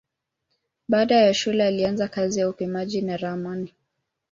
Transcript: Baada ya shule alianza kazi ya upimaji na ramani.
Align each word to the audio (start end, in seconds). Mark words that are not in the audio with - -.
Baada 0.87 1.15
ya 1.15 1.33
shule 1.33 1.63
alianza 1.67 2.07
kazi 2.07 2.39
ya 2.39 2.49
upimaji 2.49 3.01
na 3.01 3.17
ramani. 3.17 3.73